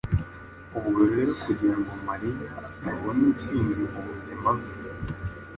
[0.77, 2.47] Ubwo rero kugira ngo Mariya
[2.91, 4.73] abone intsinzi mu buzima bwe